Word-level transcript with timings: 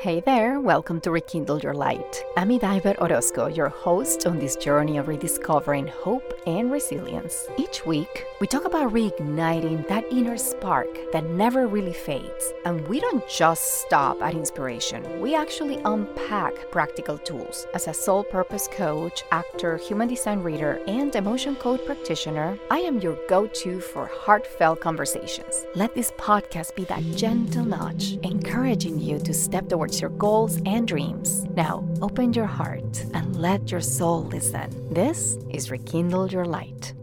Hey 0.00 0.20
there, 0.20 0.60
welcome 0.60 0.98
to 1.02 1.10
Rekindle 1.10 1.58
Your 1.58 1.74
Light. 1.74 2.24
I'm 2.34 2.48
Ydaiber 2.48 2.98
Orozco, 3.02 3.48
your 3.48 3.68
host 3.68 4.26
on 4.26 4.38
this 4.38 4.56
journey 4.56 4.96
of 4.96 5.08
rediscovering 5.08 5.88
hope 5.88 6.40
and 6.46 6.72
resilience. 6.72 7.46
Each 7.58 7.84
week, 7.84 8.24
we 8.40 8.46
talk 8.46 8.64
about 8.64 8.94
reigniting 8.94 9.86
that 9.88 10.10
inner 10.10 10.38
spark 10.38 10.88
that 11.12 11.24
never 11.24 11.66
really 11.66 11.92
fades. 11.92 12.54
And 12.64 12.88
we 12.88 12.98
don't 13.00 13.28
just 13.28 13.82
stop 13.82 14.22
at 14.22 14.32
inspiration, 14.32 15.20
we 15.20 15.34
actually 15.34 15.76
unpack 15.84 16.70
practical 16.70 17.18
tools. 17.18 17.66
As 17.74 17.86
a 17.86 17.92
soul 17.92 18.24
purpose 18.24 18.70
coach, 18.72 19.22
actor, 19.32 19.76
human 19.76 20.08
design 20.08 20.42
reader, 20.42 20.80
and 20.86 21.14
emotion 21.14 21.56
code 21.56 21.84
practitioner, 21.84 22.58
I 22.70 22.78
am 22.78 23.00
your 23.00 23.18
go 23.28 23.46
to 23.46 23.80
for 23.80 24.06
heartfelt 24.06 24.80
conversations. 24.80 25.66
Let 25.74 25.94
this 25.94 26.10
podcast 26.12 26.74
be 26.74 26.84
that 26.84 27.02
gentle 27.16 27.66
nudge, 27.66 28.14
encouraging 28.22 28.98
you 28.98 29.18
to 29.18 29.34
step 29.34 29.68
towards 29.68 29.89
towards 29.90 30.00
your 30.00 30.10
goals 30.10 30.60
and 30.66 30.86
dreams. 30.86 31.44
Now, 31.56 31.84
open 32.00 32.32
your 32.32 32.46
heart 32.46 33.04
and 33.12 33.36
let 33.36 33.72
your 33.72 33.80
soul 33.80 34.22
listen. 34.22 34.70
This 34.94 35.36
is 35.50 35.70
Rekindle 35.70 36.28
Your 36.28 36.44
Light. 36.44 36.94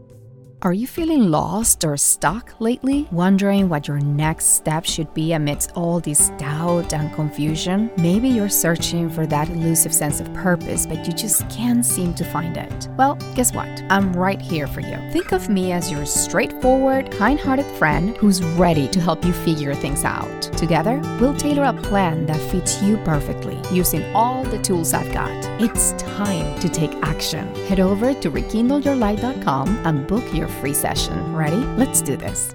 Are 0.64 0.74
you 0.74 0.88
feeling 0.88 1.30
lost 1.30 1.86
or 1.86 1.96
stuck 1.98 2.60
lately? 2.60 3.08
Wondering 3.12 3.70
what 3.70 3.88
your 3.88 4.00
next 4.00 4.56
step 4.56 4.86
should 4.86 5.14
be 5.14 5.34
amidst 5.34 5.72
all 5.76 6.00
this 6.00 6.30
doubt 6.40 6.96
and 6.96 7.14
confusion? 7.14 7.92
Maybe 7.96 8.28
you're 8.28 8.50
searching 8.50 9.08
for 9.08 9.28
that 9.28 9.50
elusive 9.50 9.94
sense 9.94 10.20
of 10.20 10.34
purpose, 10.34 10.88
but 10.88 11.06
you 11.06 11.14
just 11.14 11.48
can't 11.48 11.86
seem 11.86 12.16
to 12.16 12.26
find 12.26 12.58
it. 12.58 12.90
Well, 12.98 13.20
guess 13.36 13.54
what? 13.54 13.70
I'm 13.92 14.12
right 14.14 14.42
here 14.42 14.66
for 14.66 14.82
you. 14.82 14.98
Think 15.12 15.32
of 15.32 15.48
me 15.48 15.74
as 15.74 15.92
your 15.92 16.08
straightforward, 16.08 17.12
kind 17.12 17.40
hearted 17.40 17.68
friend 17.78 18.18
who's 18.18 18.44
ready 18.44 18.88
to 18.88 19.00
help 19.00 19.24
you 19.24 19.34
figure 19.34 19.76
things 19.76 20.04
out. 20.04 20.42
Together, 20.58 21.00
we'll 21.22 21.38
tailor 21.38 21.66
a 21.66 21.82
plan 21.84 22.26
that 22.26 22.42
fits 22.50 22.82
you 22.82 22.98
perfectly 23.06 23.60
using 23.72 24.04
all 24.16 24.44
the 24.44 24.62
tools 24.64 24.96
I've 24.96 25.14
got. 25.14 25.38
It's 25.62 25.92
time 26.02 26.60
to 26.62 26.68
take 26.68 26.94
action. 27.04 27.54
Head 27.68 27.80
over 27.80 28.16
to 28.16 28.32
rekindleyourlight.com 28.32 29.86
and 29.86 30.08
book 30.08 30.24
your 30.34 30.47
free 30.48 30.74
session. 30.74 31.36
Ready? 31.36 31.58
Let's 31.78 32.02
do 32.02 32.18
this. 32.18 32.54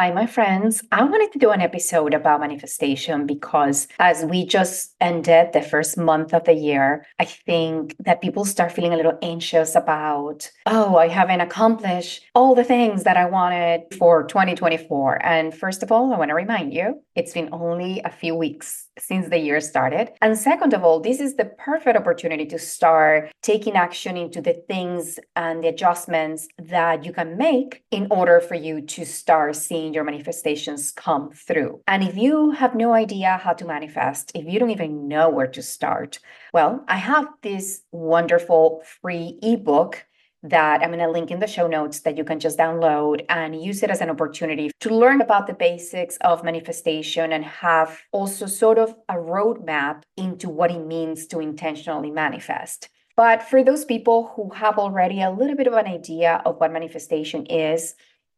Hi, 0.00 0.10
my 0.10 0.26
friends. 0.26 0.82
I 0.92 1.04
wanted 1.04 1.30
to 1.32 1.38
do 1.38 1.50
an 1.50 1.60
episode 1.60 2.14
about 2.14 2.40
manifestation 2.40 3.26
because 3.26 3.86
as 3.98 4.24
we 4.24 4.46
just 4.46 4.96
ended 4.98 5.52
the 5.52 5.60
first 5.60 5.98
month 5.98 6.32
of 6.32 6.44
the 6.44 6.54
year, 6.54 7.04
I 7.18 7.26
think 7.26 7.96
that 7.98 8.22
people 8.22 8.46
start 8.46 8.72
feeling 8.72 8.94
a 8.94 8.96
little 8.96 9.18
anxious 9.20 9.74
about, 9.74 10.50
oh, 10.64 10.96
I 10.96 11.08
haven't 11.08 11.42
accomplished 11.42 12.24
all 12.34 12.54
the 12.54 12.64
things 12.64 13.04
that 13.04 13.18
I 13.18 13.26
wanted 13.26 13.94
for 13.98 14.24
2024. 14.24 15.22
And 15.22 15.54
first 15.54 15.82
of 15.82 15.92
all, 15.92 16.14
I 16.14 16.16
want 16.16 16.30
to 16.30 16.34
remind 16.34 16.72
you, 16.72 17.02
it's 17.14 17.34
been 17.34 17.50
only 17.52 18.00
a 18.02 18.10
few 18.10 18.34
weeks 18.34 18.86
since 18.98 19.28
the 19.28 19.38
year 19.38 19.60
started. 19.60 20.12
And 20.22 20.38
second 20.38 20.72
of 20.72 20.84
all, 20.84 21.00
this 21.00 21.20
is 21.20 21.36
the 21.36 21.44
perfect 21.44 21.96
opportunity 21.96 22.46
to 22.46 22.58
start 22.58 23.32
taking 23.42 23.76
action 23.76 24.16
into 24.16 24.40
the 24.40 24.54
things 24.68 25.18
and 25.36 25.62
the 25.62 25.68
adjustments 25.68 26.48
that 26.58 27.04
you 27.04 27.12
can 27.12 27.36
make 27.36 27.82
in 27.90 28.06
order 28.10 28.40
for 28.40 28.54
you 28.54 28.80
to 28.82 29.04
start 29.04 29.56
seeing 29.56 29.89
your 29.94 30.04
manifestations 30.04 30.90
come 30.92 31.30
through. 31.32 31.80
And 31.86 32.02
if 32.02 32.16
you 32.16 32.50
have 32.52 32.74
no 32.74 32.92
idea 32.92 33.40
how 33.42 33.52
to 33.54 33.64
manifest, 33.64 34.32
if 34.34 34.46
you 34.46 34.58
don't 34.58 34.70
even 34.70 35.08
know 35.08 35.28
where 35.28 35.46
to 35.48 35.62
start, 35.62 36.18
well, 36.52 36.84
I 36.88 36.96
have 36.96 37.28
this 37.42 37.82
wonderful 37.92 38.82
free 39.00 39.38
ebook 39.42 40.06
that 40.42 40.82
I'm 40.82 40.88
going 40.88 41.00
to 41.00 41.10
link 41.10 41.30
in 41.30 41.38
the 41.38 41.46
show 41.46 41.66
notes 41.66 42.00
that 42.00 42.16
you 42.16 42.24
can 42.24 42.40
just 42.40 42.58
download 42.58 43.24
and 43.28 43.62
use 43.62 43.82
it 43.82 43.90
as 43.90 44.00
an 44.00 44.10
opportunity 44.10 44.70
to 44.80 44.94
learn 44.94 45.20
about 45.20 45.46
the 45.46 45.52
basics 45.52 46.16
of 46.22 46.44
manifestation 46.44 47.32
and 47.32 47.44
have 47.44 48.00
also 48.12 48.46
sort 48.46 48.78
of 48.78 48.94
a 49.08 49.14
roadmap 49.14 50.02
into 50.16 50.48
what 50.48 50.70
it 50.70 50.86
means 50.86 51.26
to 51.26 51.40
intentionally 51.40 52.10
manifest. 52.10 52.88
But 53.16 53.42
for 53.42 53.62
those 53.62 53.84
people 53.84 54.32
who 54.34 54.48
have 54.54 54.78
already 54.78 55.20
a 55.20 55.30
little 55.30 55.56
bit 55.56 55.66
of 55.66 55.74
an 55.74 55.86
idea 55.86 56.40
of 56.46 56.58
what 56.58 56.72
manifestation 56.72 57.44
is, 57.46 57.94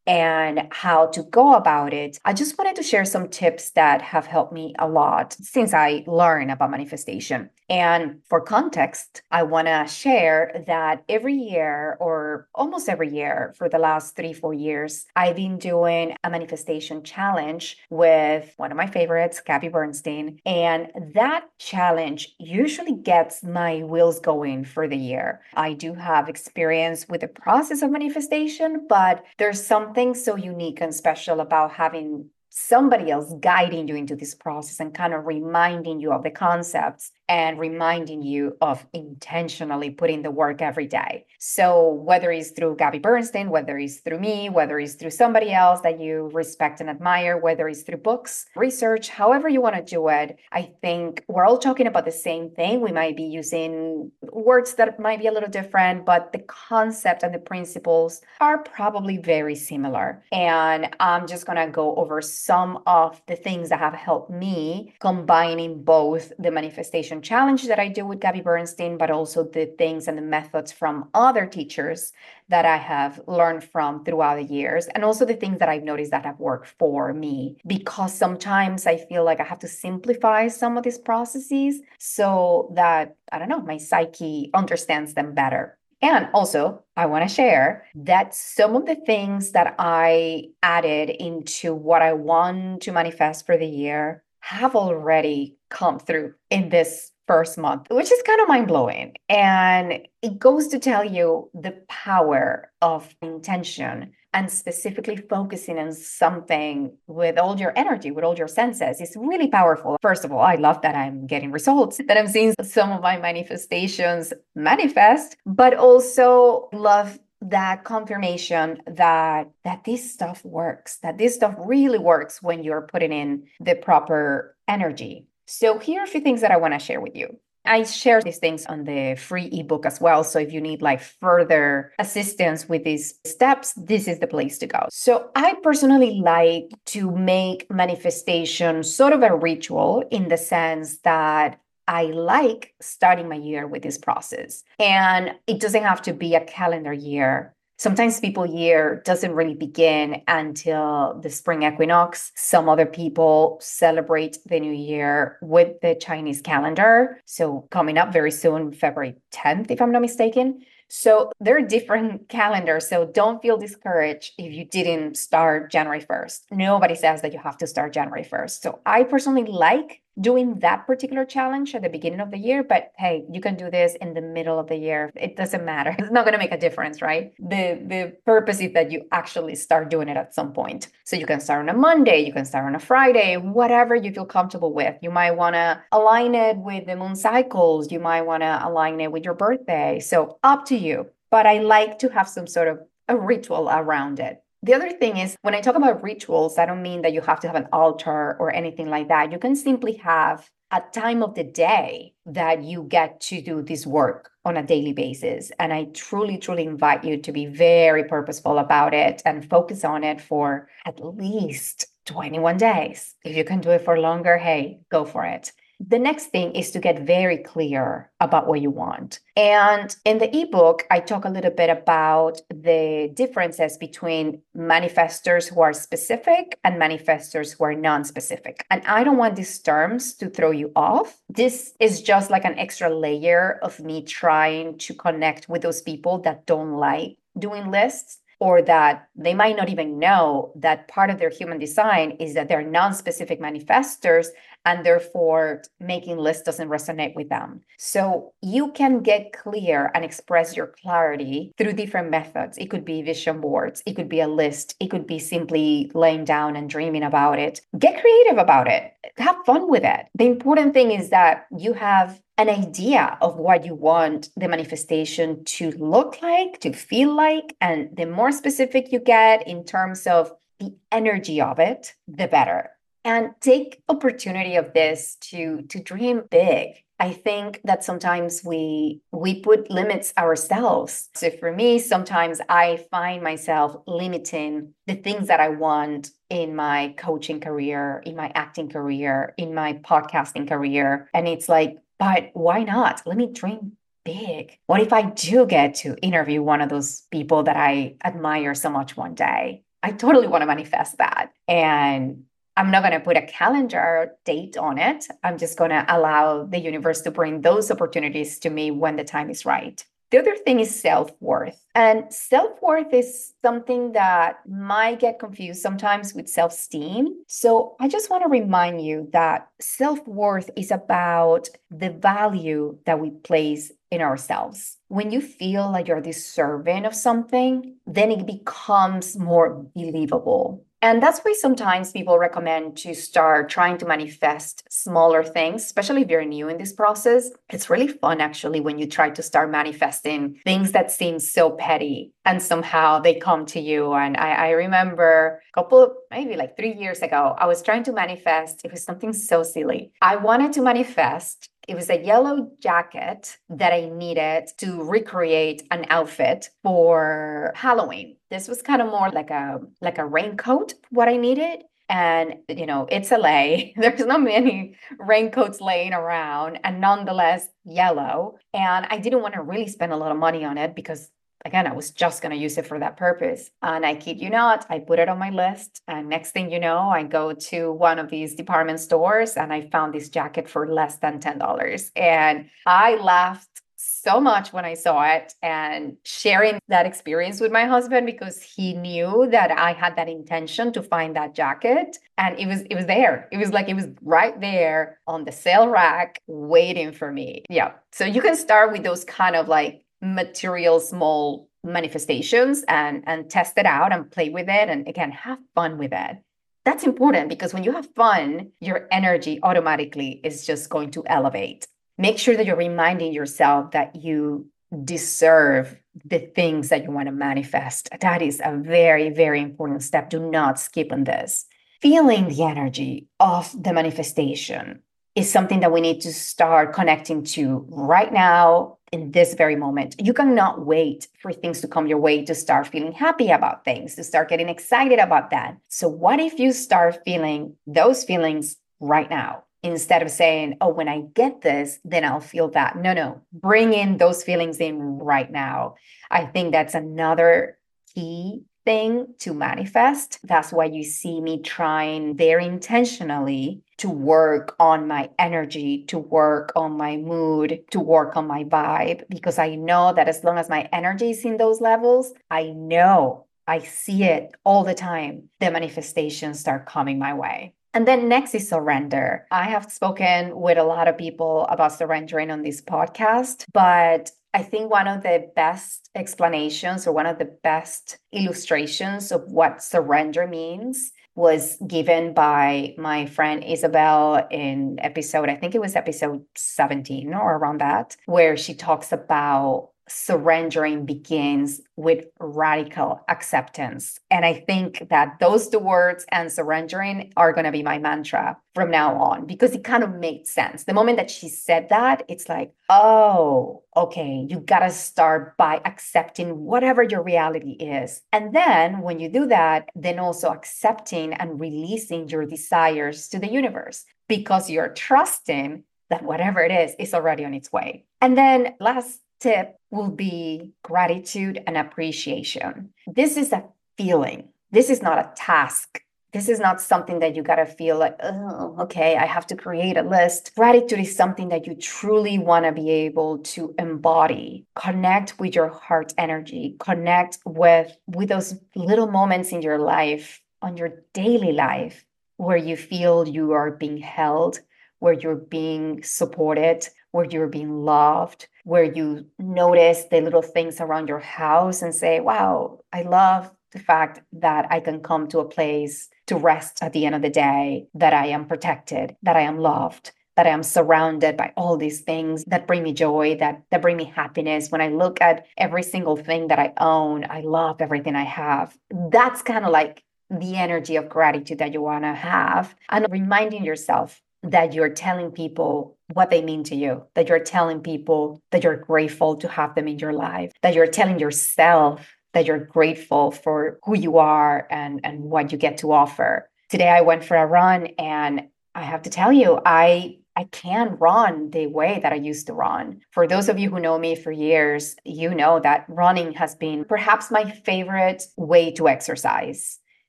and 0.06 0.68
how 0.70 1.06
to 1.06 1.22
go 1.24 1.54
about 1.54 1.92
it, 1.92 2.18
I 2.24 2.32
just 2.32 2.58
wanted 2.58 2.76
to 2.76 2.82
share 2.82 3.04
some 3.04 3.28
tips 3.28 3.70
that 3.70 4.02
have 4.02 4.26
helped 4.26 4.52
me 4.52 4.74
a 4.78 4.88
lot 4.88 5.34
since 5.34 5.72
I 5.74 6.04
learned 6.06 6.50
about 6.50 6.70
manifestation. 6.70 7.50
And 7.68 8.20
for 8.28 8.42
context, 8.42 9.22
I 9.30 9.44
want 9.44 9.66
to 9.66 9.86
share 9.88 10.62
that 10.66 11.04
every 11.08 11.34
year, 11.34 11.96
or 12.00 12.48
almost 12.54 12.86
every 12.86 13.08
year 13.08 13.54
for 13.56 13.66
the 13.68 13.78
last 13.78 14.14
three, 14.14 14.34
four 14.34 14.52
years, 14.52 15.06
I've 15.16 15.36
been 15.36 15.56
doing 15.56 16.14
a 16.22 16.28
manifestation 16.28 17.02
challenge 17.02 17.78
with 17.88 18.52
one 18.58 18.72
of 18.72 18.76
my 18.76 18.86
favorites, 18.86 19.40
Gabby 19.40 19.68
Bernstein. 19.68 20.38
And 20.44 20.90
that 21.14 21.46
challenge 21.58 22.34
usually 22.38 22.94
gets 22.94 23.42
my 23.42 23.82
wheels 23.84 24.20
going 24.20 24.66
for 24.66 24.86
the 24.86 24.96
year. 24.96 25.40
I 25.54 25.72
do 25.72 25.94
have 25.94 26.28
experience 26.28 27.08
with 27.08 27.22
the 27.22 27.28
process 27.28 27.80
of 27.80 27.90
manifestation, 27.90 28.86
but 28.86 29.24
there's 29.38 29.64
something 29.92 30.14
so 30.14 30.36
unique 30.36 30.80
and 30.80 30.94
special 30.94 31.40
about 31.40 31.70
having 31.70 32.30
somebody 32.48 33.10
else 33.10 33.30
guiding 33.40 33.86
you 33.86 33.94
into 33.94 34.16
this 34.16 34.34
process 34.34 34.80
and 34.80 34.94
kind 34.94 35.12
of 35.12 35.26
reminding 35.26 36.00
you 36.00 36.10
of 36.10 36.22
the 36.22 36.30
concepts 36.30 37.10
and 37.28 37.58
reminding 37.58 38.22
you 38.22 38.56
of 38.60 38.84
intentionally 38.92 39.90
putting 39.90 40.22
the 40.22 40.30
work 40.30 40.60
every 40.62 40.86
day. 40.86 41.24
So, 41.38 41.92
whether 41.94 42.30
it's 42.30 42.50
through 42.50 42.76
Gabby 42.76 42.98
Bernstein, 42.98 43.50
whether 43.50 43.78
it's 43.78 43.98
through 43.98 44.20
me, 44.20 44.48
whether 44.48 44.78
it's 44.78 44.94
through 44.94 45.10
somebody 45.10 45.52
else 45.52 45.80
that 45.80 46.00
you 46.00 46.30
respect 46.32 46.80
and 46.80 46.88
admire, 46.88 47.38
whether 47.38 47.68
it's 47.68 47.82
through 47.82 47.98
books, 47.98 48.46
research, 48.56 49.08
however 49.08 49.48
you 49.48 49.60
want 49.60 49.76
to 49.76 49.82
do 49.82 50.08
it, 50.08 50.38
I 50.52 50.72
think 50.80 51.24
we're 51.28 51.46
all 51.46 51.58
talking 51.58 51.86
about 51.86 52.04
the 52.04 52.12
same 52.12 52.50
thing. 52.50 52.80
We 52.80 52.92
might 52.92 53.16
be 53.16 53.24
using 53.24 54.10
words 54.22 54.74
that 54.74 55.00
might 55.00 55.20
be 55.20 55.26
a 55.26 55.32
little 55.32 55.48
different, 55.48 56.04
but 56.04 56.32
the 56.32 56.40
concept 56.40 57.22
and 57.22 57.34
the 57.34 57.38
principles 57.38 58.20
are 58.40 58.58
probably 58.58 59.16
very 59.16 59.54
similar. 59.54 60.22
And 60.32 60.94
I'm 61.00 61.26
just 61.26 61.46
going 61.46 61.58
to 61.58 61.72
go 61.72 61.94
over 61.96 62.20
some 62.20 62.82
of 62.86 63.20
the 63.26 63.36
things 63.36 63.68
that 63.68 63.78
have 63.78 63.94
helped 63.94 64.30
me 64.30 64.94
combining 65.00 65.82
both 65.82 66.32
the 66.38 66.50
manifestation 66.50 67.11
challenge 67.20 67.66
that 67.66 67.78
I 67.78 67.88
do 67.88 68.06
with 68.06 68.20
Gabby 68.20 68.40
Bernstein, 68.40 68.96
but 68.96 69.10
also 69.10 69.44
the 69.44 69.66
things 69.76 70.08
and 70.08 70.16
the 70.16 70.22
methods 70.22 70.72
from 70.72 71.10
other 71.12 71.44
teachers 71.44 72.12
that 72.48 72.64
I 72.64 72.76
have 72.76 73.20
learned 73.26 73.64
from 73.64 74.04
throughout 74.04 74.36
the 74.36 74.44
years, 74.44 74.86
and 74.86 75.04
also 75.04 75.24
the 75.24 75.34
things 75.34 75.58
that 75.58 75.68
I've 75.68 75.82
noticed 75.82 76.12
that 76.12 76.24
have 76.24 76.38
worked 76.38 76.68
for 76.78 77.12
me. 77.12 77.56
Because 77.66 78.14
sometimes 78.14 78.86
I 78.86 78.96
feel 78.96 79.24
like 79.24 79.40
I 79.40 79.44
have 79.44 79.58
to 79.60 79.68
simplify 79.68 80.48
some 80.48 80.76
of 80.76 80.84
these 80.84 80.98
processes 80.98 81.80
so 81.98 82.72
that, 82.76 83.16
I 83.30 83.38
don't 83.38 83.48
know, 83.48 83.60
my 83.60 83.78
psyche 83.78 84.50
understands 84.54 85.14
them 85.14 85.34
better. 85.34 85.76
And 86.04 86.28
also, 86.34 86.82
I 86.96 87.06
want 87.06 87.28
to 87.28 87.32
share 87.32 87.86
that 87.94 88.34
some 88.34 88.74
of 88.74 88.86
the 88.86 88.96
things 88.96 89.52
that 89.52 89.76
I 89.78 90.48
added 90.60 91.10
into 91.10 91.74
what 91.74 92.02
I 92.02 92.12
want 92.14 92.82
to 92.82 92.92
manifest 92.92 93.46
for 93.46 93.56
the 93.56 93.66
year 93.66 94.24
have 94.42 94.76
already 94.76 95.56
come 95.70 95.98
through 95.98 96.34
in 96.50 96.68
this 96.68 97.10
first 97.26 97.56
month, 97.56 97.86
which 97.90 98.10
is 98.12 98.22
kind 98.22 98.40
of 98.40 98.48
mind 98.48 98.68
blowing. 98.68 99.14
And 99.28 100.06
it 100.20 100.38
goes 100.38 100.68
to 100.68 100.78
tell 100.78 101.04
you 101.04 101.48
the 101.54 101.82
power 101.88 102.70
of 102.82 103.14
intention 103.22 104.12
and 104.34 104.50
specifically 104.50 105.16
focusing 105.16 105.78
on 105.78 105.92
something 105.92 106.96
with 107.06 107.38
all 107.38 107.58
your 107.58 107.72
energy, 107.76 108.10
with 108.10 108.24
all 108.24 108.36
your 108.36 108.48
senses 108.48 109.00
is 109.00 109.16
really 109.16 109.48
powerful. 109.48 109.96
First 110.02 110.24
of 110.24 110.32
all, 110.32 110.40
I 110.40 110.56
love 110.56 110.82
that 110.82 110.96
I'm 110.96 111.26
getting 111.26 111.52
results, 111.52 112.00
that 112.08 112.16
I'm 112.18 112.28
seeing 112.28 112.54
some 112.62 112.92
of 112.92 113.02
my 113.02 113.18
manifestations 113.18 114.32
manifest, 114.54 115.36
but 115.46 115.74
also 115.74 116.68
love 116.72 117.18
that 117.50 117.84
confirmation 117.84 118.82
that 118.86 119.50
that 119.64 119.84
this 119.84 120.12
stuff 120.12 120.44
works 120.44 120.98
that 120.98 121.18
this 121.18 121.34
stuff 121.34 121.54
really 121.58 121.98
works 121.98 122.42
when 122.42 122.62
you're 122.62 122.82
putting 122.82 123.12
in 123.12 123.44
the 123.60 123.74
proper 123.74 124.56
energy 124.68 125.26
so 125.46 125.78
here 125.78 126.00
are 126.00 126.04
a 126.04 126.06
few 126.08 126.20
things 126.20 126.40
that 126.40 126.50
i 126.50 126.56
want 126.56 126.72
to 126.72 126.78
share 126.78 127.00
with 127.00 127.16
you 127.16 127.38
I 127.64 127.84
share 127.84 128.20
these 128.20 128.38
things 128.38 128.66
on 128.66 128.84
the 128.84 129.14
free 129.16 129.48
ebook 129.52 129.86
as 129.86 130.00
well. 130.00 130.24
So 130.24 130.38
if 130.38 130.52
you 130.52 130.60
need 130.60 130.82
like 130.82 131.00
further 131.00 131.92
assistance 131.98 132.68
with 132.68 132.84
these 132.84 133.14
steps, 133.24 133.72
this 133.76 134.08
is 134.08 134.18
the 134.18 134.26
place 134.26 134.58
to 134.58 134.66
go. 134.66 134.86
So 134.90 135.30
I 135.36 135.54
personally 135.62 136.20
like 136.20 136.70
to 136.86 137.10
make 137.10 137.70
manifestation 137.70 138.82
sort 138.82 139.12
of 139.12 139.22
a 139.22 139.34
ritual 139.34 140.04
in 140.10 140.28
the 140.28 140.36
sense 140.36 140.98
that 140.98 141.60
I 141.92 142.04
like 142.04 142.72
starting 142.80 143.28
my 143.28 143.34
year 143.36 143.66
with 143.66 143.82
this 143.82 143.98
process. 143.98 144.64
And 144.78 145.32
it 145.46 145.60
doesn't 145.60 145.82
have 145.82 146.00
to 146.02 146.14
be 146.14 146.34
a 146.34 146.42
calendar 146.42 146.94
year. 146.94 147.54
Sometimes 147.76 148.18
people 148.18 148.46
year 148.46 149.02
doesn't 149.04 149.34
really 149.34 149.54
begin 149.54 150.22
until 150.26 151.20
the 151.22 151.28
spring 151.28 151.64
equinox. 151.64 152.32
Some 152.34 152.70
other 152.70 152.86
people 152.86 153.58
celebrate 153.60 154.38
the 154.46 154.58
new 154.58 154.72
year 154.72 155.36
with 155.42 155.82
the 155.82 155.94
Chinese 155.94 156.40
calendar. 156.40 157.20
So 157.26 157.68
coming 157.70 157.98
up 157.98 158.10
very 158.10 158.30
soon, 158.30 158.72
February 158.72 159.16
10th, 159.34 159.70
if 159.70 159.82
I'm 159.82 159.92
not 159.92 160.00
mistaken. 160.00 160.62
So 160.88 161.32
there 161.40 161.56
are 161.56 161.62
different 161.62 162.28
calendars. 162.28 162.86
So 162.86 163.06
don't 163.06 163.40
feel 163.40 163.56
discouraged 163.56 164.32
if 164.36 164.52
you 164.52 164.64
didn't 164.66 165.16
start 165.16 165.70
January 165.70 166.02
1st. 166.02 166.40
Nobody 166.52 166.94
says 166.94 167.22
that 167.22 167.32
you 167.32 167.38
have 167.38 167.56
to 167.58 167.66
start 167.66 167.94
January 167.94 168.24
1st. 168.24 168.60
So 168.60 168.80
I 168.86 169.04
personally 169.04 169.44
like 169.44 170.01
doing 170.20 170.58
that 170.60 170.86
particular 170.86 171.24
challenge 171.24 171.74
at 171.74 171.82
the 171.82 171.88
beginning 171.88 172.20
of 172.20 172.30
the 172.30 172.38
year, 172.38 172.62
but 172.62 172.92
hey, 172.96 173.24
you 173.30 173.40
can 173.40 173.56
do 173.56 173.70
this 173.70 173.94
in 173.96 174.14
the 174.14 174.20
middle 174.20 174.58
of 174.58 174.68
the 174.68 174.76
year. 174.76 175.10
It 175.16 175.36
doesn't 175.36 175.64
matter. 175.64 175.96
It's 176.02 176.10
not 176.10 176.24
going 176.24 176.32
to 176.32 176.38
make 176.38 176.52
a 176.52 176.58
difference, 176.58 177.00
right? 177.00 177.32
The 177.38 177.80
the 177.92 178.16
purpose 178.26 178.60
is 178.60 178.72
that 178.72 178.90
you 178.90 179.06
actually 179.12 179.54
start 179.54 179.88
doing 179.88 180.08
it 180.08 180.16
at 180.16 180.34
some 180.34 180.52
point. 180.52 180.88
So 181.04 181.16
you 181.16 181.26
can 181.26 181.40
start 181.40 181.60
on 181.60 181.68
a 181.68 181.78
Monday, 181.78 182.20
you 182.26 182.32
can 182.32 182.44
start 182.44 182.66
on 182.66 182.74
a 182.74 182.80
Friday, 182.80 183.36
whatever 183.36 183.94
you 183.94 184.12
feel 184.12 184.26
comfortable 184.26 184.72
with. 184.74 184.96
You 185.00 185.10
might 185.10 185.32
want 185.32 185.54
to 185.54 185.80
align 185.92 186.34
it 186.34 186.56
with 186.56 186.86
the 186.86 186.96
moon 186.96 187.16
cycles, 187.16 187.90
you 187.90 188.00
might 188.00 188.22
want 188.22 188.42
to 188.42 188.60
align 188.62 189.00
it 189.00 189.10
with 189.12 189.24
your 189.24 189.34
birthday. 189.34 190.00
So 190.00 190.38
up 190.42 190.66
to 190.66 190.76
you. 190.76 191.06
But 191.30 191.46
I 191.46 191.60
like 191.60 191.98
to 192.00 192.08
have 192.10 192.28
some 192.28 192.46
sort 192.46 192.68
of 192.68 192.80
a 193.08 193.16
ritual 193.16 193.68
around 193.70 194.20
it. 194.20 194.42
The 194.64 194.74
other 194.74 194.90
thing 194.92 195.16
is, 195.16 195.36
when 195.42 195.56
I 195.56 195.60
talk 195.60 195.74
about 195.74 196.04
rituals, 196.04 196.56
I 196.56 196.66
don't 196.66 196.82
mean 196.82 197.02
that 197.02 197.12
you 197.12 197.20
have 197.22 197.40
to 197.40 197.48
have 197.48 197.56
an 197.56 197.66
altar 197.72 198.36
or 198.38 198.54
anything 198.54 198.88
like 198.88 199.08
that. 199.08 199.32
You 199.32 199.38
can 199.40 199.56
simply 199.56 199.94
have 199.94 200.48
a 200.70 200.80
time 200.92 201.22
of 201.24 201.34
the 201.34 201.42
day 201.42 202.14
that 202.26 202.62
you 202.62 202.84
get 202.84 203.20
to 203.22 203.42
do 203.42 203.60
this 203.60 203.86
work 203.86 204.30
on 204.44 204.56
a 204.56 204.62
daily 204.62 204.92
basis. 204.92 205.50
And 205.58 205.72
I 205.72 205.86
truly, 205.92 206.38
truly 206.38 206.64
invite 206.64 207.04
you 207.04 207.16
to 207.18 207.32
be 207.32 207.46
very 207.46 208.04
purposeful 208.04 208.58
about 208.58 208.94
it 208.94 209.20
and 209.26 209.50
focus 209.50 209.84
on 209.84 210.04
it 210.04 210.20
for 210.20 210.68
at 210.86 211.04
least 211.04 211.86
21 212.06 212.56
days. 212.56 213.16
If 213.24 213.36
you 213.36 213.44
can 213.44 213.60
do 213.60 213.70
it 213.70 213.84
for 213.84 213.98
longer, 213.98 214.38
hey, 214.38 214.78
go 214.90 215.04
for 215.04 215.24
it. 215.24 215.52
The 215.88 215.98
next 215.98 216.26
thing 216.26 216.52
is 216.52 216.70
to 216.72 216.78
get 216.78 217.00
very 217.00 217.38
clear 217.38 218.10
about 218.20 218.46
what 218.46 218.60
you 218.60 218.70
want. 218.70 219.18
And 219.36 219.94
in 220.04 220.18
the 220.18 220.34
ebook, 220.34 220.86
I 220.92 221.00
talk 221.00 221.24
a 221.24 221.28
little 221.28 221.50
bit 221.50 221.70
about 221.70 222.40
the 222.50 223.10
differences 223.14 223.76
between 223.78 224.42
manifestors 224.56 225.48
who 225.48 225.60
are 225.60 225.72
specific 225.72 226.58
and 226.62 226.80
manifestors 226.80 227.56
who 227.56 227.64
are 227.64 227.74
non 227.74 228.04
specific. 228.04 228.64
And 228.70 228.82
I 228.86 229.02
don't 229.02 229.16
want 229.16 229.34
these 229.34 229.58
terms 229.58 230.14
to 230.14 230.30
throw 230.30 230.52
you 230.52 230.70
off. 230.76 231.20
This 231.28 231.74
is 231.80 232.00
just 232.00 232.30
like 232.30 232.44
an 232.44 232.58
extra 232.58 232.94
layer 232.94 233.58
of 233.62 233.80
me 233.80 234.04
trying 234.04 234.78
to 234.78 234.94
connect 234.94 235.48
with 235.48 235.62
those 235.62 235.82
people 235.82 236.18
that 236.20 236.46
don't 236.46 236.74
like 236.74 237.16
doing 237.36 237.72
lists 237.72 238.18
or 238.42 238.60
that 238.60 239.06
they 239.14 239.34
might 239.34 239.56
not 239.56 239.68
even 239.68 240.00
know 240.00 240.50
that 240.56 240.88
part 240.88 241.10
of 241.10 241.18
their 241.20 241.30
human 241.30 241.58
design 241.58 242.10
is 242.18 242.34
that 242.34 242.48
they're 242.48 242.60
non-specific 242.60 243.40
manifestors 243.40 244.26
and 244.64 244.84
therefore 244.84 245.62
making 245.80 246.18
lists 246.18 246.42
doesn't 246.42 246.68
resonate 246.68 247.14
with 247.14 247.28
them. 247.28 247.60
So 247.78 248.32
you 248.42 248.72
can 248.72 249.02
get 249.02 249.32
clear 249.32 249.90
and 249.94 250.04
express 250.04 250.56
your 250.56 250.72
clarity 250.82 251.52
through 251.58 251.74
different 251.74 252.10
methods. 252.10 252.58
It 252.58 252.70
could 252.70 252.84
be 252.84 253.02
vision 253.02 253.40
boards, 253.40 253.82
it 253.86 253.94
could 253.94 254.08
be 254.08 254.20
a 254.20 254.28
list, 254.28 254.76
it 254.80 254.90
could 254.90 255.06
be 255.06 255.18
simply 255.18 255.90
laying 255.94 256.24
down 256.24 256.56
and 256.56 256.68
dreaming 256.68 257.02
about 257.02 257.38
it. 257.38 257.60
Get 257.78 258.00
creative 258.00 258.38
about 258.38 258.68
it. 258.68 258.92
Have 259.16 259.44
fun 259.44 259.68
with 259.70 259.84
it. 259.84 260.06
The 260.14 260.26
important 260.26 260.74
thing 260.74 260.92
is 260.92 261.10
that 261.10 261.46
you 261.56 261.72
have 261.74 262.20
an 262.38 262.48
idea 262.48 263.18
of 263.20 263.36
what 263.36 263.64
you 263.64 263.74
want 263.74 264.30
the 264.36 264.48
manifestation 264.48 265.44
to 265.44 265.70
look 265.72 266.20
like, 266.22 266.60
to 266.60 266.72
feel 266.72 267.14
like. 267.14 267.56
And 267.60 267.94
the 267.96 268.06
more 268.06 268.32
specific 268.32 268.90
you 268.90 269.00
get 269.00 269.46
in 269.46 269.64
terms 269.64 270.06
of 270.06 270.32
the 270.58 270.74
energy 270.90 271.40
of 271.40 271.58
it, 271.58 271.94
the 272.08 272.28
better. 272.28 272.70
And 273.04 273.30
take 273.40 273.82
opportunity 273.88 274.56
of 274.56 274.72
this 274.72 275.16
to 275.22 275.62
to 275.62 275.80
dream 275.80 276.22
big. 276.30 276.84
I 277.00 277.12
think 277.12 277.60
that 277.64 277.82
sometimes 277.82 278.44
we 278.44 279.00
we 279.10 279.40
put 279.40 279.72
limits 279.72 280.12
ourselves. 280.16 281.08
So 281.14 281.30
for 281.30 281.50
me, 281.50 281.80
sometimes 281.80 282.40
I 282.48 282.86
find 282.92 283.24
myself 283.24 283.76
limiting 283.88 284.74
the 284.86 284.94
things 284.94 285.26
that 285.26 285.40
I 285.40 285.48
want 285.48 286.10
in 286.30 286.54
my 286.54 286.94
coaching 286.96 287.40
career, 287.40 288.02
in 288.06 288.14
my 288.14 288.30
acting 288.36 288.68
career, 288.68 289.34
in 289.36 289.52
my 289.52 289.72
podcasting 289.74 290.48
career. 290.48 291.10
And 291.12 291.26
it's 291.26 291.48
like, 291.48 291.78
but 291.98 292.30
why 292.34 292.62
not? 292.62 293.02
Let 293.04 293.16
me 293.16 293.26
dream 293.32 293.76
big. 294.04 294.58
What 294.66 294.80
if 294.80 294.92
I 294.92 295.02
do 295.02 295.44
get 295.44 295.74
to 295.76 295.96
interview 296.02 296.40
one 296.40 296.60
of 296.60 296.68
those 296.68 297.02
people 297.10 297.42
that 297.44 297.56
I 297.56 297.96
admire 298.04 298.54
so 298.54 298.70
much 298.70 298.96
one 298.96 299.14
day? 299.14 299.64
I 299.82 299.90
totally 299.90 300.28
want 300.28 300.42
to 300.42 300.46
manifest 300.46 300.98
that. 300.98 301.32
And 301.48 302.24
I'm 302.56 302.70
not 302.70 302.82
going 302.82 302.92
to 302.92 303.00
put 303.00 303.16
a 303.16 303.22
calendar 303.22 304.12
date 304.24 304.56
on 304.56 304.78
it. 304.78 305.06
I'm 305.24 305.38
just 305.38 305.58
going 305.58 305.70
to 305.70 305.84
allow 305.88 306.44
the 306.44 306.58
universe 306.58 307.00
to 307.02 307.10
bring 307.10 307.40
those 307.40 307.70
opportunities 307.70 308.38
to 308.40 308.50
me 308.50 308.70
when 308.70 308.96
the 308.96 309.04
time 309.04 309.30
is 309.30 309.46
right. 309.46 309.84
The 310.12 310.18
other 310.18 310.36
thing 310.36 310.60
is 310.60 310.78
self 310.78 311.10
worth. 311.20 311.64
And 311.74 312.12
self 312.12 312.60
worth 312.60 312.92
is 312.92 313.32
something 313.42 313.92
that 313.92 314.40
might 314.46 315.00
get 315.00 315.18
confused 315.18 315.62
sometimes 315.62 316.12
with 316.12 316.28
self 316.28 316.52
esteem. 316.52 317.24
So 317.28 317.76
I 317.80 317.88
just 317.88 318.10
want 318.10 318.22
to 318.22 318.28
remind 318.28 318.84
you 318.84 319.08
that 319.14 319.48
self 319.58 320.06
worth 320.06 320.50
is 320.54 320.70
about 320.70 321.48
the 321.70 321.88
value 321.88 322.76
that 322.84 323.00
we 323.00 323.08
place 323.10 323.72
in 323.90 324.02
ourselves. 324.02 324.76
When 324.88 325.12
you 325.12 325.22
feel 325.22 325.72
like 325.72 325.88
you're 325.88 326.02
deserving 326.02 326.84
of 326.84 326.94
something, 326.94 327.76
then 327.86 328.10
it 328.10 328.26
becomes 328.26 329.16
more 329.16 329.66
believable. 329.74 330.62
And 330.82 331.00
that's 331.00 331.20
why 331.20 331.32
sometimes 331.32 331.92
people 331.92 332.18
recommend 332.18 332.76
to 332.78 332.92
start 332.92 333.48
trying 333.48 333.78
to 333.78 333.86
manifest 333.86 334.64
smaller 334.68 335.22
things, 335.22 335.62
especially 335.62 336.02
if 336.02 336.10
you're 336.10 336.24
new 336.24 336.48
in 336.48 336.58
this 336.58 336.72
process. 336.72 337.30
It's 337.50 337.70
really 337.70 337.86
fun 337.86 338.20
actually 338.20 338.60
when 338.60 338.80
you 338.80 338.88
try 338.88 339.10
to 339.10 339.22
start 339.22 339.48
manifesting 339.52 340.40
things 340.44 340.72
that 340.72 340.90
seem 340.90 341.20
so 341.20 341.52
petty 341.52 342.12
and 342.24 342.42
somehow 342.42 342.98
they 342.98 343.14
come 343.14 343.46
to 343.46 343.60
you. 343.60 343.92
And 343.92 344.16
I, 344.16 344.32
I 344.32 344.50
remember 344.50 345.40
a 345.54 345.62
couple, 345.62 345.94
maybe 346.10 346.34
like 346.34 346.56
three 346.56 346.74
years 346.74 347.00
ago, 347.00 347.36
I 347.38 347.46
was 347.46 347.62
trying 347.62 347.84
to 347.84 347.92
manifest, 347.92 348.64
it 348.64 348.72
was 348.72 348.82
something 348.82 349.12
so 349.12 349.44
silly. 349.44 349.92
I 350.02 350.16
wanted 350.16 350.52
to 350.54 350.62
manifest 350.62 351.48
it 351.68 351.74
was 351.74 351.90
a 351.90 352.02
yellow 352.02 352.50
jacket 352.60 353.38
that 353.48 353.72
I 353.72 353.88
needed 353.88 354.48
to 354.58 354.82
recreate 354.82 355.62
an 355.70 355.86
outfit 355.88 356.50
for 356.62 357.52
Halloween. 357.54 358.16
This 358.30 358.48
was 358.48 358.62
kind 358.62 358.82
of 358.82 358.88
more 358.88 359.10
like 359.10 359.30
a 359.30 359.60
like 359.80 359.98
a 359.98 360.06
raincoat 360.06 360.74
what 360.90 361.08
I 361.08 361.16
needed. 361.16 361.64
And 361.88 362.36
you 362.48 362.66
know 362.66 362.86
it's 362.90 363.10
LA 363.10 363.72
there's 363.76 364.06
not 364.06 364.22
many 364.22 364.76
raincoats 364.98 365.60
laying 365.60 365.92
around 365.92 366.58
and 366.64 366.80
nonetheless 366.80 367.48
yellow. 367.64 368.38
And 368.54 368.86
I 368.90 368.98
didn't 368.98 369.22
want 369.22 369.34
to 369.34 369.42
really 369.42 369.68
spend 369.68 369.92
a 369.92 369.96
lot 369.96 370.12
of 370.12 370.18
money 370.18 370.44
on 370.44 370.58
it 370.58 370.74
because 370.74 371.10
again, 371.44 371.66
I 371.66 371.72
was 371.72 371.90
just 371.90 372.22
going 372.22 372.34
to 372.34 372.40
use 372.40 372.58
it 372.58 372.66
for 372.66 372.78
that 372.78 372.96
purpose. 372.96 373.50
And 373.62 373.84
I 373.84 373.94
kid 373.94 374.20
you 374.20 374.30
not, 374.30 374.66
I 374.70 374.78
put 374.78 374.98
it 374.98 375.08
on 375.08 375.18
my 375.18 375.30
list. 375.30 375.82
And 375.88 376.08
next 376.08 376.32
thing 376.32 376.50
you 376.50 376.60
know, 376.60 376.78
I 376.78 377.02
go 377.02 377.32
to 377.32 377.72
one 377.72 377.98
of 377.98 378.10
these 378.10 378.34
department 378.34 378.80
stores 378.80 379.36
and 379.36 379.52
I 379.52 379.68
found 379.70 379.94
this 379.94 380.08
jacket 380.08 380.48
for 380.48 380.72
less 380.72 380.96
than 380.96 381.20
$10. 381.20 381.90
And 381.96 382.48
I 382.66 382.96
laughed 382.96 383.48
so 383.82 384.20
much 384.20 384.52
when 384.52 384.64
I 384.64 384.74
saw 384.74 385.02
it 385.04 385.34
and 385.42 385.96
sharing 386.04 386.58
that 386.68 386.86
experience 386.86 387.40
with 387.40 387.50
my 387.50 387.64
husband 387.64 388.06
because 388.06 388.40
he 388.40 388.74
knew 388.74 389.28
that 389.30 389.50
I 389.50 389.72
had 389.72 389.96
that 389.96 390.08
intention 390.08 390.72
to 390.72 390.82
find 390.82 391.16
that 391.16 391.34
jacket 391.34 391.98
and 392.18 392.38
it 392.38 392.46
was 392.46 392.62
it 392.62 392.74
was 392.74 392.86
there. 392.86 393.28
It 393.32 393.38
was 393.38 393.50
like 393.52 393.68
it 393.68 393.74
was 393.74 393.88
right 394.02 394.40
there 394.40 395.00
on 395.06 395.24
the 395.24 395.32
sale 395.32 395.68
rack 395.68 396.20
waiting 396.26 396.92
for 396.92 397.10
me. 397.10 397.44
Yeah. 397.48 397.72
So 397.92 398.04
you 398.04 398.22
can 398.22 398.36
start 398.36 398.72
with 398.72 398.84
those 398.84 399.04
kind 399.04 399.34
of 399.34 399.48
like 399.48 399.84
material 400.02 400.80
small 400.80 401.48
manifestations 401.64 402.64
and 402.66 403.04
and 403.06 403.30
test 403.30 403.56
it 403.56 403.66
out 403.66 403.92
and 403.92 404.10
play 404.10 404.28
with 404.28 404.48
it 404.48 404.68
and 404.68 404.88
again 404.88 405.12
have 405.12 405.38
fun 405.54 405.78
with 405.78 405.92
it. 405.92 406.18
That's 406.64 406.84
important 406.84 407.28
because 407.28 407.54
when 407.54 407.62
you 407.62 407.72
have 407.72 407.94
fun 407.94 408.50
your 408.60 408.88
energy 408.90 409.38
automatically 409.42 410.20
is 410.24 410.44
just 410.44 410.68
going 410.68 410.90
to 410.92 411.04
elevate. 411.06 411.68
Make 411.98 412.18
sure 412.18 412.36
that 412.36 412.46
you're 412.46 412.56
reminding 412.56 413.12
yourself 413.12 413.70
that 413.72 413.94
you 413.94 414.48
deserve 414.84 415.76
the 416.04 416.18
things 416.18 416.70
that 416.70 416.82
you 416.82 416.90
want 416.90 417.06
to 417.06 417.12
manifest. 417.12 417.88
That 418.00 418.22
is 418.22 418.40
a 418.44 418.56
very 418.56 419.10
very 419.10 419.40
important 419.40 419.84
step. 419.84 420.10
Do 420.10 420.18
not 420.18 420.58
skip 420.58 420.92
on 420.92 421.04
this. 421.04 421.46
Feeling 421.80 422.28
the 422.28 422.42
energy 422.42 423.08
of 423.20 423.50
the 423.60 423.72
manifestation 423.72 424.82
is 425.14 425.30
something 425.30 425.60
that 425.60 425.72
we 425.72 425.80
need 425.80 426.00
to 426.00 426.12
start 426.12 426.72
connecting 426.72 427.22
to 427.22 427.66
right 427.68 428.12
now 428.12 428.78
in 428.92 429.10
this 429.10 429.34
very 429.34 429.56
moment. 429.56 429.96
You 429.98 430.12
cannot 430.12 430.64
wait 430.64 431.08
for 431.20 431.32
things 431.32 431.60
to 431.62 431.68
come 431.68 431.86
your 431.86 431.98
way 431.98 432.24
to 432.24 432.34
start 432.34 432.68
feeling 432.68 432.92
happy 432.92 433.30
about 433.30 433.64
things, 433.64 433.94
to 433.96 434.04
start 434.04 434.28
getting 434.28 434.50
excited 434.50 434.98
about 434.98 435.30
that. 435.30 435.56
So, 435.68 435.88
what 435.88 436.20
if 436.20 436.38
you 436.38 436.52
start 436.52 437.02
feeling 437.04 437.56
those 437.66 438.04
feelings 438.04 438.56
right 438.80 439.08
now? 439.10 439.44
Instead 439.64 440.02
of 440.02 440.10
saying, 440.10 440.56
oh, 440.60 440.68
when 440.68 440.88
I 440.88 441.02
get 441.14 441.40
this, 441.40 441.78
then 441.84 442.04
I'll 442.04 442.20
feel 442.20 442.48
that. 442.50 442.76
No, 442.76 442.92
no, 442.92 443.22
bring 443.32 443.72
in 443.72 443.96
those 443.96 444.24
feelings 444.24 444.58
in 444.58 444.98
right 444.98 445.30
now. 445.30 445.76
I 446.10 446.26
think 446.26 446.52
that's 446.52 446.74
another 446.74 447.58
key 447.94 448.42
thing 448.64 449.14
to 449.18 449.34
manifest. 449.34 450.18
That's 450.24 450.52
why 450.52 450.66
you 450.66 450.84
see 450.84 451.20
me 451.20 451.40
trying 451.40 452.16
very 452.16 452.46
intentionally 452.46 453.62
to 453.78 453.90
work 453.90 454.54
on 454.60 454.86
my 454.86 455.10
energy, 455.18 455.84
to 455.86 455.98
work 455.98 456.52
on 456.54 456.76
my 456.76 456.96
mood, 456.96 457.64
to 457.70 457.80
work 457.80 458.16
on 458.16 458.26
my 458.26 458.44
vibe, 458.44 459.04
because 459.08 459.38
I 459.38 459.56
know 459.56 459.92
that 459.92 460.08
as 460.08 460.22
long 460.22 460.38
as 460.38 460.48
my 460.48 460.68
energy 460.72 461.10
is 461.10 461.24
in 461.24 461.36
those 461.36 461.60
levels, 461.60 462.12
I 462.30 462.50
know 462.50 463.26
I 463.46 463.58
see 463.60 464.04
it 464.04 464.30
all 464.44 464.62
the 464.62 464.74
time. 464.74 465.28
The 465.40 465.50
manifestations 465.50 466.38
start 466.38 466.66
coming 466.66 466.98
my 466.98 467.14
way. 467.14 467.54
And 467.74 467.88
then 467.88 468.08
next 468.08 468.34
is 468.34 468.48
surrender. 468.48 469.26
I 469.30 469.44
have 469.44 469.72
spoken 469.72 470.38
with 470.38 470.58
a 470.58 470.62
lot 470.62 470.88
of 470.88 470.98
people 470.98 471.46
about 471.46 471.72
surrendering 471.72 472.30
on 472.30 472.42
this 472.42 472.60
podcast, 472.60 473.46
but 473.52 474.10
I 474.34 474.42
think 474.42 474.70
one 474.70 474.88
of 474.88 475.02
the 475.02 475.30
best 475.36 475.90
explanations 475.94 476.86
or 476.86 476.92
one 476.92 477.06
of 477.06 477.18
the 477.18 477.36
best 477.42 477.98
illustrations 478.12 479.12
of 479.12 479.30
what 479.30 479.62
surrender 479.62 480.26
means 480.26 480.92
was 481.14 481.58
given 481.66 482.14
by 482.14 482.74
my 482.78 483.04
friend 483.04 483.44
Isabel 483.44 484.26
in 484.30 484.78
episode, 484.80 485.28
I 485.28 485.36
think 485.36 485.54
it 485.54 485.60
was 485.60 485.76
episode 485.76 486.24
17 486.36 487.12
or 487.12 487.36
around 487.36 487.60
that, 487.60 487.96
where 488.06 488.36
she 488.36 488.54
talks 488.54 488.92
about 488.92 489.68
surrendering 489.92 490.86
begins 490.86 491.60
with 491.76 492.06
radical 492.18 493.00
acceptance. 493.08 494.00
And 494.10 494.24
I 494.24 494.34
think 494.34 494.88
that 494.88 495.18
those 495.20 495.48
two 495.48 495.58
words 495.58 496.06
and 496.10 496.32
surrendering 496.32 497.12
are 497.16 497.32
going 497.32 497.44
to 497.44 497.52
be 497.52 497.62
my 497.62 497.78
mantra 497.78 498.38
from 498.54 498.70
now 498.70 498.96
on 498.96 499.26
because 499.26 499.52
it 499.52 499.64
kind 499.64 499.84
of 499.84 499.94
made 499.94 500.26
sense. 500.26 500.64
The 500.64 500.74
moment 500.74 500.96
that 500.96 501.10
she 501.10 501.28
said 501.28 501.68
that, 501.68 502.04
it's 502.08 502.28
like, 502.28 502.52
oh, 502.68 503.62
okay, 503.76 504.26
you 504.28 504.40
got 504.40 504.60
to 504.60 504.70
start 504.70 505.36
by 505.36 505.60
accepting 505.64 506.44
whatever 506.44 506.82
your 506.82 507.02
reality 507.02 507.52
is. 507.52 508.02
And 508.12 508.34
then 508.34 508.80
when 508.80 508.98
you 508.98 509.08
do 509.08 509.26
that, 509.26 509.68
then 509.74 509.98
also 509.98 510.28
accepting 510.28 511.12
and 511.14 511.38
releasing 511.38 512.08
your 512.08 512.24
desires 512.24 513.08
to 513.08 513.18
the 513.18 513.30
universe 513.30 513.84
because 514.08 514.50
you're 514.50 514.68
trusting 514.68 515.64
that 515.90 516.02
whatever 516.02 516.40
it 516.40 516.50
is 516.50 516.74
is 516.78 516.94
already 516.94 517.24
on 517.24 517.34
its 517.34 517.52
way. 517.52 517.84
And 518.00 518.16
then 518.16 518.54
last 518.60 519.00
tip 519.22 519.56
will 519.70 519.88
be 519.88 520.52
gratitude 520.62 521.42
and 521.46 521.56
appreciation. 521.56 522.72
This 522.86 523.16
is 523.16 523.32
a 523.32 523.44
feeling. 523.78 524.28
This 524.50 524.68
is 524.68 524.82
not 524.82 524.98
a 524.98 525.10
task. 525.16 525.80
This 526.12 526.28
is 526.28 526.40
not 526.40 526.60
something 526.60 526.98
that 526.98 527.16
you 527.16 527.22
got 527.22 527.36
to 527.36 527.46
feel 527.46 527.78
like, 527.78 527.96
oh, 528.02 528.54
okay, 528.60 528.96
I 528.96 529.06
have 529.06 529.26
to 529.28 529.36
create 529.36 529.78
a 529.78 529.82
list. 529.82 530.34
Gratitude 530.36 530.80
is 530.80 530.94
something 530.94 531.30
that 531.30 531.46
you 531.46 531.54
truly 531.54 532.18
want 532.18 532.44
to 532.44 532.52
be 532.52 532.68
able 532.70 533.18
to 533.34 533.54
embody, 533.58 534.44
connect 534.54 535.18
with 535.18 535.34
your 535.34 535.48
heart 535.48 535.94
energy, 535.96 536.56
connect 536.58 537.18
with 537.24 537.74
with 537.86 538.10
those 538.10 538.34
little 538.54 538.88
moments 538.88 539.32
in 539.32 539.40
your 539.40 539.58
life, 539.58 540.20
on 540.42 540.58
your 540.58 540.82
daily 540.92 541.32
life 541.32 541.86
where 542.18 542.36
you 542.36 542.58
feel 542.58 543.08
you 543.08 543.32
are 543.32 543.50
being 543.50 543.78
held, 543.78 544.40
where 544.80 544.92
you're 544.92 545.14
being 545.14 545.82
supported, 545.82 546.68
where 546.92 547.04
you're 547.04 547.26
being 547.26 547.64
loved, 547.64 548.28
where 548.44 548.64
you 548.64 549.06
notice 549.18 549.84
the 549.90 550.00
little 550.00 550.22
things 550.22 550.60
around 550.60 550.88
your 550.88 551.00
house 551.00 551.62
and 551.62 551.74
say, 551.74 552.00
wow, 552.00 552.60
I 552.72 552.82
love 552.82 553.30
the 553.52 553.58
fact 553.58 554.00
that 554.12 554.46
I 554.50 554.60
can 554.60 554.80
come 554.80 555.08
to 555.08 555.18
a 555.18 555.28
place 555.28 555.88
to 556.06 556.16
rest 556.16 556.62
at 556.62 556.72
the 556.72 556.86
end 556.86 556.94
of 556.94 557.02
the 557.02 557.10
day, 557.10 557.66
that 557.74 557.92
I 557.92 558.06
am 558.06 558.26
protected, 558.26 558.96
that 559.02 559.16
I 559.16 559.22
am 559.22 559.38
loved, 559.38 559.92
that 560.16 560.26
I 560.26 560.30
am 560.30 560.42
surrounded 560.42 561.16
by 561.16 561.32
all 561.36 561.56
these 561.56 561.80
things 561.80 562.24
that 562.26 562.46
bring 562.46 562.62
me 562.62 562.72
joy, 562.72 563.16
that, 563.16 563.42
that 563.50 563.62
bring 563.62 563.76
me 563.76 563.84
happiness. 563.84 564.50
When 564.50 564.60
I 564.60 564.68
look 564.68 565.00
at 565.00 565.26
every 565.38 565.62
single 565.62 565.96
thing 565.96 566.28
that 566.28 566.38
I 566.38 566.52
own, 566.58 567.06
I 567.08 567.20
love 567.20 567.60
everything 567.60 567.96
I 567.96 568.04
have. 568.04 568.56
That's 568.70 569.22
kind 569.22 569.44
of 569.44 569.50
like 569.50 569.82
the 570.10 570.36
energy 570.36 570.76
of 570.76 570.88
gratitude 570.88 571.38
that 571.38 571.52
you 571.52 571.62
want 571.62 571.84
to 571.84 571.94
have 571.94 572.54
and 572.68 572.86
reminding 572.90 573.44
yourself 573.44 574.02
that 574.22 574.52
you're 574.52 574.68
telling 574.68 575.10
people 575.10 575.76
what 575.94 576.10
they 576.10 576.22
mean 576.22 576.44
to 576.44 576.56
you, 576.56 576.84
that 576.94 577.08
you're 577.08 577.18
telling 577.18 577.60
people 577.60 578.20
that 578.30 578.44
you're 578.44 578.56
grateful 578.56 579.16
to 579.16 579.28
have 579.28 579.54
them 579.54 579.68
in 579.68 579.78
your 579.78 579.92
life, 579.92 580.32
that 580.42 580.54
you're 580.54 580.66
telling 580.66 580.98
yourself 580.98 581.86
that 582.12 582.26
you're 582.26 582.38
grateful 582.38 583.10
for 583.10 583.58
who 583.64 583.76
you 583.76 583.98
are 583.98 584.46
and, 584.50 584.80
and 584.84 585.00
what 585.00 585.32
you 585.32 585.38
get 585.38 585.58
to 585.58 585.72
offer. 585.72 586.28
Today 586.50 586.68
I 586.68 586.82
went 586.82 587.04
for 587.04 587.16
a 587.16 587.26
run 587.26 587.68
and 587.78 588.28
I 588.54 588.62
have 588.62 588.82
to 588.82 588.90
tell 588.90 589.12
you, 589.12 589.40
I 589.44 589.98
I 590.14 590.24
can't 590.24 590.78
run 590.78 591.30
the 591.30 591.46
way 591.46 591.80
that 591.82 591.94
I 591.94 591.96
used 591.96 592.26
to 592.26 592.34
run. 592.34 592.82
For 592.90 593.06
those 593.06 593.30
of 593.30 593.38
you 593.38 593.48
who 593.48 593.58
know 593.58 593.78
me 593.78 593.96
for 593.96 594.12
years, 594.12 594.76
you 594.84 595.14
know 595.14 595.40
that 595.40 595.64
running 595.68 596.12
has 596.12 596.34
been 596.34 596.66
perhaps 596.66 597.10
my 597.10 597.30
favorite 597.30 598.02
way 598.18 598.52
to 598.52 598.68
exercise. 598.68 599.58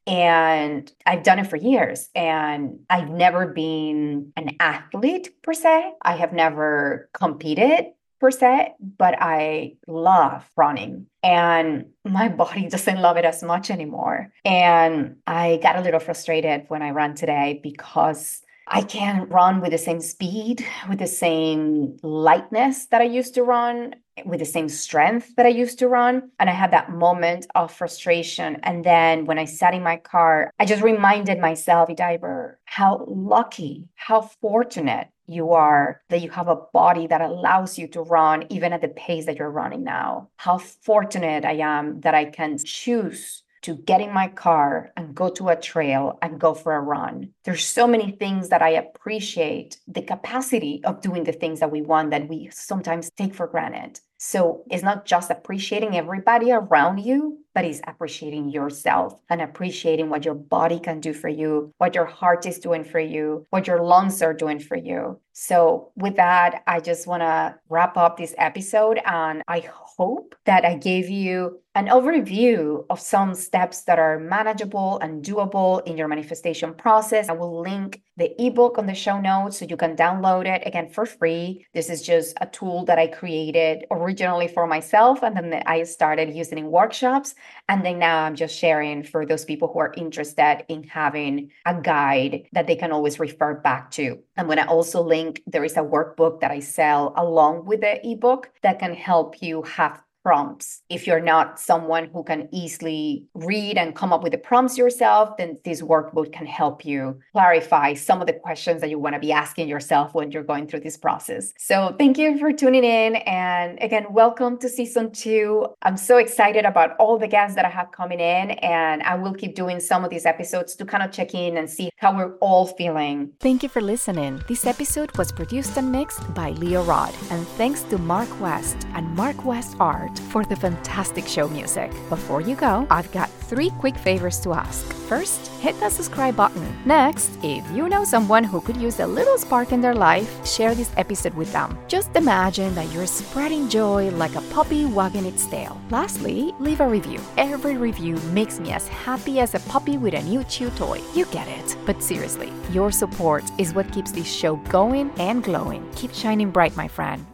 And 0.06 0.92
I've 1.06 1.24
done 1.24 1.40
it 1.40 1.48
for 1.48 1.56
years. 1.56 2.10
And 2.14 2.80
I've 2.90 3.10
never 3.10 3.48
been 3.48 4.34
an 4.36 4.58
athlete 4.60 5.42
per 5.42 5.54
se. 5.54 5.94
I 6.02 6.16
have 6.16 6.34
never 6.34 7.10
competed 7.14 7.86
per 8.20 8.32
se, 8.32 8.74
but 8.80 9.16
I 9.20 9.76
love 9.86 10.50
running. 10.56 11.08
And 11.24 11.88
my 12.06 12.30
body 12.44 12.70
doesn't 12.70 13.02
love 13.02 13.18
it 13.18 13.26
as 13.26 13.44
much 13.44 13.70
anymore. 13.70 14.32
And 14.46 15.18
I 15.28 15.60
got 15.62 15.76
a 15.76 15.82
little 15.82 16.00
frustrated 16.00 16.66
when 16.70 16.82
I 16.82 16.92
ran 16.92 17.16
today 17.16 17.60
because 17.62 18.42
I 18.68 18.82
can't 18.82 19.30
run 19.30 19.60
with 19.60 19.72
the 19.72 19.78
same 19.78 20.00
speed, 20.00 20.66
with 20.88 21.00
the 21.00 21.08
same 21.08 21.98
lightness 22.02 22.86
that 22.88 23.02
I 23.02 23.06
used 23.06 23.34
to 23.36 23.44
run, 23.44 23.96
with 24.26 24.40
the 24.40 24.46
same 24.46 24.70
strength 24.70 25.36
that 25.36 25.46
I 25.46 25.50
used 25.50 25.80
to 25.80 25.88
run. 25.88 26.32
And 26.40 26.50
I 26.50 26.54
had 26.54 26.72
that 26.72 26.92
moment 26.92 27.48
of 27.56 27.72
frustration. 27.72 28.58
And 28.64 28.84
then 28.84 29.26
when 29.26 29.40
I 29.40 29.46
sat 29.46 29.74
in 29.74 29.84
my 29.84 29.98
car, 29.98 30.52
I 30.60 30.66
just 30.66 30.84
reminded 30.84 31.40
myself, 31.40 31.90
Diver, 31.96 32.60
how 32.66 33.06
lucky, 33.08 33.88
how 33.96 34.22
fortunate 34.22 35.08
you 35.26 35.52
are 35.52 36.02
that 36.10 36.22
you 36.22 36.30
have 36.30 36.48
a 36.48 36.62
body 36.74 37.08
that 37.08 37.22
allows 37.22 37.78
you 37.78 37.88
to 37.88 38.02
run 38.02 38.46
even 38.50 38.74
at 38.74 38.82
the 38.82 38.90
pace 38.90 39.26
that 39.26 39.38
you're 39.38 39.50
running 39.50 39.84
now. 39.84 40.30
How 40.38 40.58
fortunate 40.58 41.46
I 41.46 41.54
am 41.54 42.02
that 42.02 42.14
I 42.14 42.26
can 42.26 42.58
choose 42.58 43.44
to 43.64 43.76
get 43.76 44.02
in 44.02 44.14
my 44.14 44.28
car 44.28 44.92
and 44.96 45.16
go 45.16 45.30
to 45.30 45.50
a 45.50 45.56
trail 45.56 46.18
and 46.22 46.40
go 46.40 46.54
for 46.54 46.76
a 46.76 46.82
run. 46.82 47.30
There's 47.44 47.66
so 47.66 47.88
many 47.88 48.12
things 48.12 48.50
that 48.50 48.62
I 48.62 48.70
appreciate 48.70 49.78
the 49.88 50.02
capacity 50.02 50.82
of 50.84 51.02
doing 51.02 51.24
the 51.24 51.34
things 51.34 51.60
that 51.60 51.72
we 51.72 51.82
want 51.82 52.12
that 52.12 52.30
we 52.30 52.50
sometimes 52.52 53.10
take 53.18 53.34
for 53.34 53.48
granted. 53.48 54.00
So 54.18 54.64
it's 54.70 54.84
not 54.84 55.06
just 55.06 55.32
appreciating 55.32 55.98
everybody 55.98 56.52
around 56.52 57.00
you, 57.00 57.40
but 57.54 57.66
it's 57.66 57.82
appreciating 57.88 58.50
yourself 58.50 59.22
and 59.30 59.42
appreciating 59.42 60.10
what 60.10 60.26
your 60.26 60.36
body 60.36 60.80
can 60.80 61.00
do 61.00 61.14
for 61.14 61.30
you, 61.30 61.72
what 61.78 61.96
your 61.96 62.06
heart 62.06 62.46
is 62.46 62.60
doing 62.60 62.84
for 62.84 63.00
you, 63.00 63.46
what 63.50 63.68
your 63.68 63.82
lungs 63.82 64.22
are 64.22 64.34
doing 64.34 64.60
for 64.60 64.76
you. 64.76 65.20
So, 65.34 65.92
with 65.96 66.16
that, 66.18 66.62
I 66.68 66.80
just 66.80 67.08
want 67.08 67.22
to 67.22 67.56
wrap 67.68 67.98
up 67.98 68.18
this 68.18 68.36
episode. 68.38 69.00
And 69.06 69.42
I 69.48 69.62
hope 69.72 70.36
that 70.46 70.64
I 70.64 70.76
gave 70.76 71.10
you 71.10 71.60
an 71.76 71.88
overview 71.88 72.86
of 72.92 73.00
some 73.00 73.34
steps 73.34 73.82
that 73.84 73.98
are 73.98 74.20
manageable 74.20 75.00
and 75.00 75.26
doable 75.26 75.86
in 75.88 75.98
your 75.98 76.08
manifestation 76.08 76.72
process. 76.76 77.30
I 77.30 77.34
will 77.34 77.62
link 77.62 78.04
the 78.16 78.32
ebook 78.40 78.78
on 78.78 78.86
the 78.86 78.94
show 78.94 79.20
notes 79.20 79.58
so 79.58 79.66
you 79.66 79.76
can 79.76 79.96
download 79.96 80.46
it 80.46 80.62
again 80.68 80.88
for 80.88 81.08
free. 81.08 81.66
This 81.74 81.90
is 81.90 82.04
just 82.04 82.38
a 82.42 82.46
tool 82.46 82.86
that 82.86 83.00
I 83.00 83.08
created 83.08 83.86
originally 83.90 84.48
for 84.48 84.68
myself 84.68 85.24
and 85.24 85.36
then 85.36 85.64
I 85.66 85.82
started 85.82 86.36
using 86.36 86.60
in 86.60 86.68
workshops. 86.70 87.34
And 87.70 87.86
then 87.86 88.00
now 88.00 88.24
I'm 88.24 88.36
just 88.36 88.58
sharing 88.58 89.04
for 89.04 89.26
those 89.26 89.46
people 89.46 89.72
who 89.72 89.80
are 89.80 89.94
interested 89.96 90.66
in 90.68 90.84
having 90.84 91.52
a 91.66 91.80
guide 91.80 92.48
that 92.52 92.68
they 92.68 92.76
can 92.76 92.92
always 92.92 93.20
refer 93.20 93.56
back 93.56 93.92
to. 93.92 94.20
I'm 94.38 94.48
going 94.48 94.58
to 94.58 94.68
also 94.68 95.02
link 95.02 95.42
there 95.48 95.64
is 95.64 95.78
a 95.78 95.82
workbook 95.82 96.42
that 96.42 96.52
I 96.52 96.60
sell 96.60 97.14
along 97.16 97.66
with 97.66 97.82
the 97.82 98.06
ebook 98.06 98.52
that 98.64 98.80
can 98.80 98.94
help 98.94 99.42
you 99.42 99.62
have 99.64 100.02
prompts. 100.24 100.82
If 100.90 101.06
you're 101.06 101.20
not 101.20 101.60
someone 101.60 102.06
who 102.06 102.24
can 102.24 102.48
easily 102.52 103.26
read 103.34 103.78
and 103.78 103.96
come 103.96 104.14
up 104.14 104.24
with 104.24 104.32
the 104.32 104.38
prompts 104.38 104.78
yourself, 104.78 105.38
then 105.38 105.58
this 105.66 105.82
workbook 105.82 106.32
can 106.32 106.46
help 106.46 106.86
you 106.86 107.20
clarify 107.34 107.94
some 107.94 108.22
of 108.22 108.28
the 108.28 108.34
questions 108.34 108.82
that 108.82 108.90
you 108.90 108.98
want 108.98 109.16
to 109.16 109.20
be 109.20 109.32
asking 109.32 109.68
yourself 109.68 110.14
when 110.14 110.32
you're 110.32 110.44
going 110.44 110.68
through 110.68 110.80
this 110.80 110.98
process. 110.98 111.54
So 111.58 111.96
thank 112.00 112.18
you 112.18 112.40
for 112.40 112.54
tuning 112.54 112.86
in. 112.86 113.18
And 113.18 113.78
again, 113.82 114.06
welcome 114.12 114.58
to 114.60 114.70
season 114.70 115.12
two. 115.12 115.68
I'm 115.82 115.98
so 115.98 116.18
excited 116.18 116.66
about 116.66 116.96
all 116.98 117.20
the 117.20 117.28
guests 117.28 117.56
that 117.56 117.66
I 117.66 117.70
have 117.70 117.92
coming 117.92 118.20
in, 118.20 118.52
and 118.52 119.04
I 119.04 119.16
will 119.16 119.34
keep 119.34 119.56
doing 119.56 119.80
some 119.80 120.06
of 120.06 120.10
these 120.10 120.26
episodes 120.26 120.76
to 120.76 120.86
kind 120.86 121.04
of 121.04 121.12
check 121.12 121.34
in 121.36 121.58
and 121.58 121.70
see 121.70 121.90
how 121.98 122.16
we're 122.16 122.36
all 122.38 122.66
feeling. 122.66 123.34
Thank 123.42 123.62
you 123.62 123.70
for 123.70 123.82
listening. 123.82 124.42
This 124.48 124.66
episode 124.66 125.16
was 125.18 125.32
produced 125.32 125.78
and 125.78 125.92
mixed 125.92 126.34
by 126.34 126.52
Leo 126.52 126.84
Rod. 126.84 127.14
And 127.30 127.46
thanks 127.60 127.82
to 127.84 127.98
Mark 127.98 128.30
West 128.40 128.78
and 128.94 129.08
Mark 129.16 129.44
West 129.44 129.76
Art 129.80 130.13
for 130.20 130.44
the 130.44 130.56
fantastic 130.56 131.28
show 131.28 131.48
music. 131.48 131.92
Before 132.10 132.42
you 132.42 132.56
go, 132.56 132.88
I've 132.90 133.12
got 133.12 133.30
three 133.30 133.70
quick 133.80 133.96
favors 133.96 134.40
to 134.42 134.54
ask. 134.54 134.86
First, 135.08 135.48
hit 135.62 135.80
the 135.80 135.90
subscribe 135.90 136.36
button. 136.36 136.66
Next, 136.86 137.32
if 137.44 137.64
you 137.72 137.88
know 137.88 138.04
someone 138.04 138.44
who 138.44 138.62
could 138.62 138.78
use 138.78 139.00
a 139.00 139.06
little 139.06 139.38
spark 139.38 139.72
in 139.72 139.82
their 139.82 139.94
life, 139.94 140.46
share 140.46 140.74
this 140.74 140.92
episode 140.98 141.34
with 141.36 141.52
them. 141.54 141.78
Just 141.88 142.16
imagine 142.16 142.74
that 142.76 142.92
you're 142.92 143.06
spreading 143.06 143.70
joy 143.70 144.10
like 144.12 144.36
a 144.36 144.42
puppy 144.54 144.86
wagging 144.86 145.26
its 145.26 145.46
tail. 145.46 145.80
Lastly, 145.90 146.54
leave 146.60 146.80
a 146.82 146.88
review. 146.88 147.20
Every 147.38 147.78
review 147.78 148.16
makes 148.32 148.60
me 148.60 148.72
as 148.72 148.88
happy 148.88 149.40
as 149.40 149.54
a 149.54 149.60
puppy 149.72 149.98
with 149.98 150.14
a 150.14 150.24
new 150.24 150.44
chew 150.46 150.70
toy. 150.72 151.00
You 151.14 151.26
get 151.26 151.48
it. 151.48 151.78
But 151.86 152.02
seriously, 152.02 152.52
your 152.72 152.92
support 152.92 153.44
is 153.60 153.74
what 153.74 153.92
keeps 153.92 154.12
this 154.12 154.32
show 154.32 154.56
going 154.70 155.12
and 155.20 155.44
glowing. 155.44 155.88
Keep 155.96 156.14
shining 156.14 156.50
bright, 156.50 156.76
my 156.76 156.88
friend. 156.88 157.26